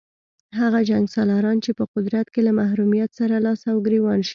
[0.59, 4.29] هغه جنګسالاران چې په قدرت کې له محرومیت سره لاس او ګرېوان شي.